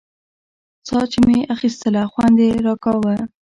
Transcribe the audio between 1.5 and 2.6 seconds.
اخيستله خوند يې